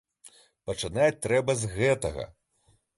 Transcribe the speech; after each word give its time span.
Пачынаць 0.69 1.19
трэба 1.27 1.59
з 1.63 1.73
гэтага. 1.77 2.31